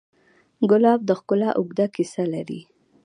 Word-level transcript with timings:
ګلاب 0.69 0.99
د 1.05 1.11
ښکلا 1.19 1.49
اوږده 1.59 1.85
کیسه 1.95 2.23
لري. 2.33 2.61